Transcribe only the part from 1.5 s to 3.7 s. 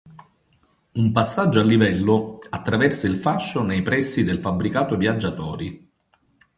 a livello attraversa il fascio